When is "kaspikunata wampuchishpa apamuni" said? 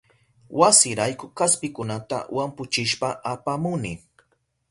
1.37-3.91